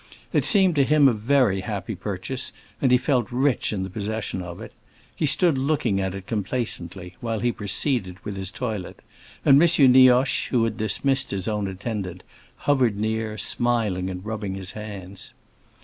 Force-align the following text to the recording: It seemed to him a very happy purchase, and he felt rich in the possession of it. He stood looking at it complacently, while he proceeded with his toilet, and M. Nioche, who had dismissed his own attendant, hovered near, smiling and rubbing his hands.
It 0.33 0.45
seemed 0.45 0.73
to 0.77 0.83
him 0.83 1.07
a 1.07 1.13
very 1.13 1.59
happy 1.61 1.93
purchase, 1.93 2.51
and 2.81 2.91
he 2.91 2.97
felt 2.97 3.31
rich 3.31 3.71
in 3.71 3.83
the 3.83 3.89
possession 3.91 4.41
of 4.41 4.59
it. 4.59 4.73
He 5.15 5.27
stood 5.27 5.59
looking 5.59 6.01
at 6.01 6.15
it 6.15 6.25
complacently, 6.25 7.17
while 7.19 7.39
he 7.39 7.51
proceeded 7.51 8.17
with 8.25 8.35
his 8.35 8.49
toilet, 8.49 9.03
and 9.45 9.61
M. 9.61 9.91
Nioche, 9.93 10.47
who 10.47 10.63
had 10.63 10.75
dismissed 10.77 11.29
his 11.29 11.47
own 11.47 11.67
attendant, 11.67 12.23
hovered 12.65 12.97
near, 12.97 13.37
smiling 13.37 14.09
and 14.09 14.25
rubbing 14.25 14.55
his 14.55 14.71
hands. 14.71 15.33